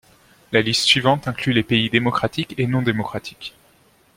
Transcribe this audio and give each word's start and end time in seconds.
La 0.51 0.63
liste 0.63 0.85
suivante 0.85 1.27
inclut 1.27 1.53
les 1.53 1.61
pays 1.61 1.87
démocratiques 1.91 2.55
et 2.57 2.65
non 2.65 2.81
démocratiques. 2.81 3.53